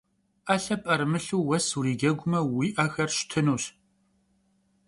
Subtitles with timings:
[0.47, 3.63] 'elhe p'erımılhu vues vuricegume vui 'exer ştınuş.